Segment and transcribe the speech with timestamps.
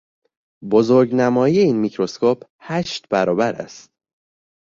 [0.71, 3.91] بزرگنمایی این میکروسکوپ هشت برابر است.